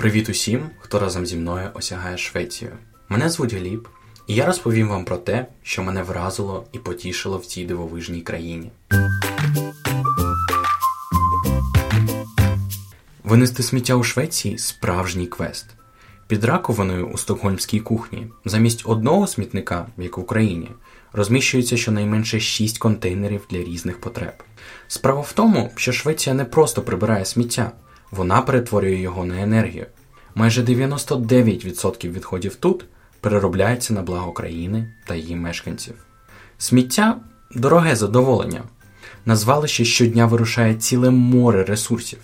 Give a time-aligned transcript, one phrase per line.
[0.00, 2.70] Привіт усім, хто разом зі мною осягає Швецію.
[3.08, 3.88] Мене звуть Гліб,
[4.26, 8.70] і я розповім вам про те, що мене вразило і потішило в цій дивовижній країні.
[13.24, 15.66] Винести сміття у Швеції справжній квест.
[16.26, 20.70] Під раковиною у стокгольмській кухні замість одного смітника, як в Україні,
[21.12, 24.34] розміщується щонайменше 6 контейнерів для різних потреб.
[24.88, 27.72] Справа в тому, що Швеція не просто прибирає сміття,
[28.10, 29.86] вона перетворює його на енергію.
[30.34, 32.84] Майже 99% відходів тут
[33.20, 35.94] переробляється на благо країни та її мешканців.
[36.58, 37.16] Сміття
[37.54, 38.62] дороге задоволення.
[39.24, 42.18] На звалище щодня вирушає ціле море ресурсів.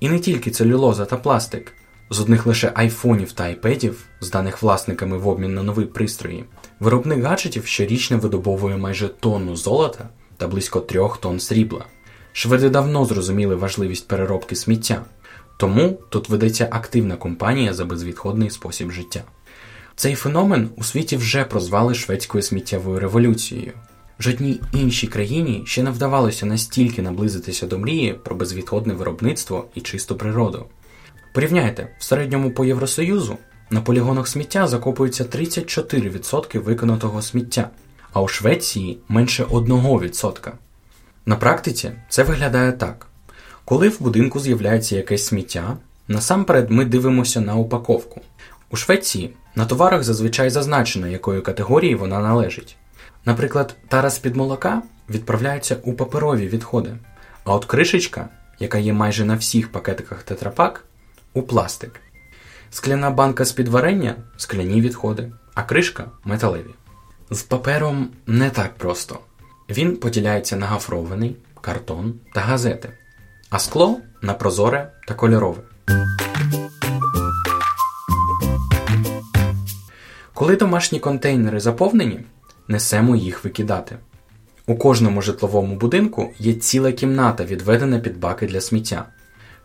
[0.00, 1.72] І не тільки целюлоза та пластик.
[2.10, 6.44] З одних лише айфонів та айпедів, зданих власниками в обмін на нові пристрої,
[6.80, 11.84] виробник гаджетів щорічно видобовує майже тонну золота та близько трьох тонн срібла.
[12.32, 15.02] Шведи давно зрозуміли важливість переробки сміття,
[15.58, 19.22] тому тут ведеться активна кампанія за безвідходний спосіб життя.
[19.96, 23.72] Цей феномен у світі вже прозвали шведською сміттєвою революцією.
[24.20, 30.16] Жодній іншій країні ще не вдавалося настільки наблизитися до мрії про безвідходне виробництво і чисту
[30.16, 30.66] природу.
[31.34, 33.38] Порівняйте, в середньому по Євросоюзу
[33.70, 37.70] на полігонах сміття закопується 34% виконатого сміття,
[38.12, 40.50] а у Швеції менше 1%.
[41.26, 43.07] На практиці це виглядає так:
[43.68, 45.76] коли в будинку з'являється якесь сміття,
[46.08, 48.20] насамперед ми дивимося на упаковку.
[48.70, 52.76] У Швеції на товарах зазвичай зазначено, якої категорії вона належить.
[53.24, 56.96] Наприклад, тара з під молока відправляється у паперові відходи,
[57.44, 60.84] а от кришечка, яка є майже на всіх пакетиках тетрапак,
[61.34, 62.00] у пластик.
[62.70, 66.74] Скляна банка з під варення скляні відходи, а кришка металеві.
[67.30, 69.18] З папером не так просто.
[69.70, 72.92] Він поділяється на гафрований, картон та газети,
[73.50, 75.62] а скло на прозоре та кольорове.
[80.34, 82.20] Коли домашні контейнери заповнені,
[82.68, 83.96] несемо їх викидати.
[84.66, 89.04] У кожному житловому будинку є ціла кімната, відведена під баки для сміття.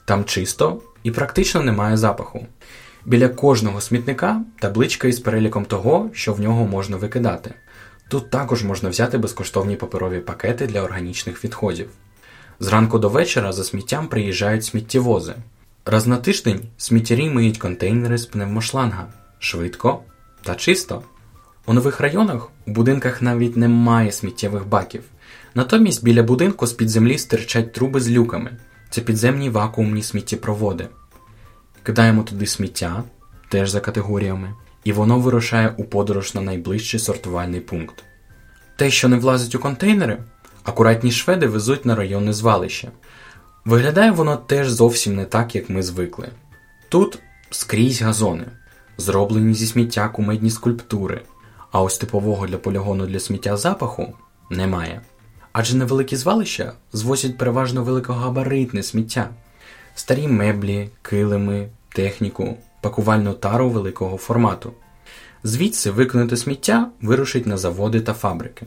[0.05, 2.47] Там чисто і практично немає запаху.
[3.05, 7.53] Біля кожного смітника табличка із переліком того, що в нього можна викидати.
[8.07, 11.89] Тут також можна взяти безкоштовні паперові пакети для органічних відходів.
[12.59, 15.33] Зранку до вечора за сміттям приїжджають сміттєвози.
[15.85, 19.07] Раз на тиждень сміттярі миють контейнери з пневмошланга
[19.39, 19.99] швидко
[20.43, 21.03] та чисто.
[21.65, 25.03] У нових районах у будинках навіть немає сміттєвих баків.
[25.55, 28.57] Натомість біля будинку з під землі стирчать труби з люками.
[28.89, 30.87] Це підземні вакуумні сміттєпроводи.
[31.83, 33.03] Кидаємо туди сміття,
[33.49, 34.53] теж за категоріями,
[34.83, 38.03] і воно вирушає у подорож на найближчий сортувальний пункт.
[38.75, 40.17] Те, що не влазить у контейнери,
[40.63, 42.91] акуратні шведи везуть на районне звалище.
[43.65, 46.29] Виглядає воно теж зовсім не так, як ми звикли.
[46.89, 47.19] Тут
[47.49, 48.45] скрізь газони,
[48.97, 51.21] зроблені зі сміття кумедні скульптури,
[51.71, 54.13] а ось типового для полігону для сміття запаху
[54.49, 55.01] немає.
[55.51, 59.29] Адже невеликі звалища звозять переважно великогабаритне сміття,
[59.95, 64.73] старі меблі, килими, техніку, пакувальну тару великого формату.
[65.43, 68.65] Звідси виконати сміття вирушить на заводи та фабрики.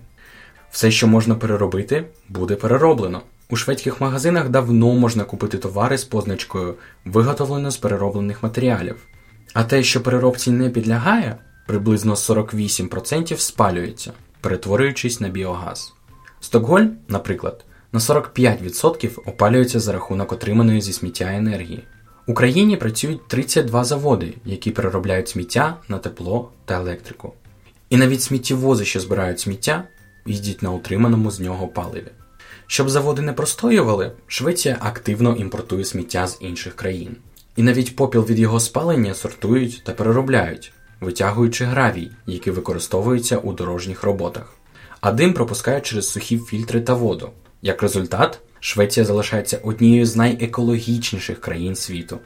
[0.76, 3.22] Все, що можна переробити, буде перероблено.
[3.50, 8.96] У шведських магазинах давно можна купити товари з позначкою виготовлено з перероблених матеріалів.
[9.52, 11.36] А те, що переробці не підлягає,
[11.66, 15.92] приблизно 48% спалюється, перетворюючись на біогаз.
[16.40, 21.84] Стокгольм, наприклад, на 45% опалюється за рахунок отриманої зі сміття енергії.
[22.26, 27.32] В Україні працюють 32 заводи, які переробляють сміття на тепло та електрику.
[27.90, 29.84] І навіть сміттєвози, що збирають сміття,
[30.26, 32.10] їздять на утриманому з нього паливі.
[32.66, 37.16] Щоб заводи не простоювали, Швеція активно імпортує сміття з інших країн.
[37.56, 44.02] І навіть попіл від його спалення сортують та переробляють, витягуючи гравій, який використовується у дорожніх
[44.02, 44.54] роботах.
[45.00, 47.30] А дим пропускають через сухі фільтри та воду.
[47.62, 52.18] Як результат, Швеція залишається однією з найекологічніших країн світу.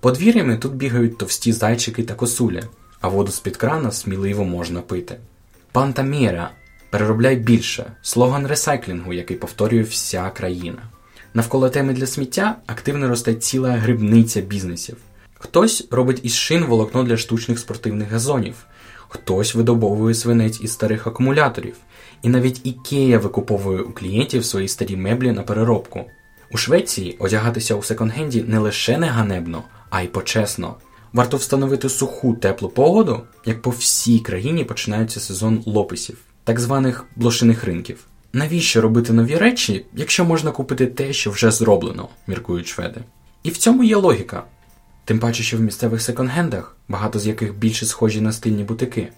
[0.00, 2.62] Подвір'ями тут бігають товсті зайчики та косуля,
[3.00, 5.16] а воду з-під крана сміливо можна пити.
[5.72, 6.50] Пантаміра
[6.90, 10.82] переробляй більше слоган ресайклінгу, який повторює вся країна.
[11.34, 14.96] Навколо теми для сміття активно росте ціла грибниця бізнесів.
[15.34, 18.54] Хтось робить із шин волокно для штучних спортивних газонів,
[19.08, 21.76] хтось видобовує свинець із старих акумуляторів,
[22.22, 26.04] і навіть Ікея викуповує у клієнтів свої старі меблі на переробку.
[26.52, 30.74] У Швеції одягатися у секонд-хенді не лише не ганебно, а й почесно.
[31.12, 36.18] Варто встановити суху теплу погоду, як по всій країні починається сезон лописів,
[36.50, 38.04] так званих блошиних ринків.
[38.32, 43.00] Навіщо робити нові речі, якщо можна купити те, що вже зроблено, міркують шведи.
[43.42, 44.42] І в цьому є логіка.
[45.04, 49.08] Тим паче, що в місцевих секонд-хендах, багато з яких більше схожі на стильні бутики,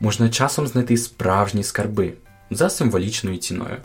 [0.00, 2.12] можна часом знайти справжні скарби
[2.50, 3.76] за символічною ціною.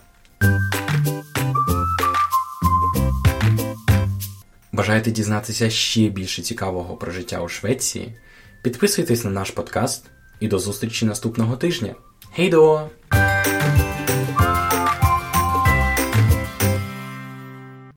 [4.71, 8.15] Бажаєте дізнатися ще більше цікавого про життя у Швеції?
[8.63, 10.05] Підписуйтесь на наш подкаст
[10.39, 11.95] і до зустрічі наступного тижня.
[12.35, 12.89] Хей до!